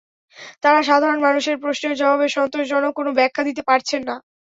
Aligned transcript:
তাঁরা 0.63 0.81
সাধারণ 0.89 1.19
মানুষের 1.27 1.55
প্রশ্নের 1.63 1.97
জবাবে 2.01 2.27
সন্তোষজনক 2.31 2.91
কোনো 2.95 3.11
ব্যাখ্যা 3.17 3.43
দিতে 3.47 3.61
পারছেন 3.69 4.01
না। 4.09 4.15